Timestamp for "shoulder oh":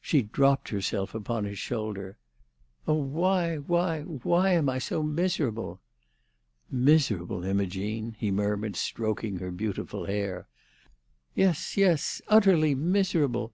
1.60-2.94